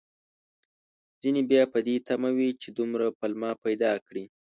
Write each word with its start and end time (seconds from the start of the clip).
ځينې 1.21 1.41
بيا 1.49 1.63
په 1.73 1.79
دې 1.87 1.95
تمه 2.07 2.29
وي، 2.37 2.49
چې 2.61 2.69
دومره 2.77 3.05
پلمه 3.19 3.51
پيدا 3.65 3.91
کړي 4.07 4.25